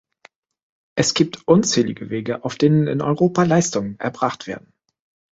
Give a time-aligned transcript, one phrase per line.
[0.95, 4.73] Es gibt unzählige Wege, auf denen in Europa Leistungen erbracht werden.